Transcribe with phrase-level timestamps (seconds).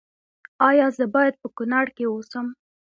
[0.69, 2.45] ایا زه باید په کنړ کې اوسم؟